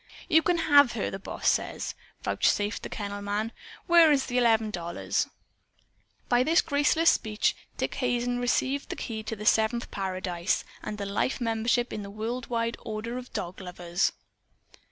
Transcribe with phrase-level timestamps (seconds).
[0.27, 1.93] "You can have her, the boss says,"
[2.23, 3.51] vouchsafed the kennel man.
[3.85, 5.27] "Where's the eleven dollars?"
[6.27, 11.05] By this graceless speech Dick Hazen received the key to the Seventh Paradise, and a
[11.05, 14.11] life membership in the world wide Order of Dog Lovers.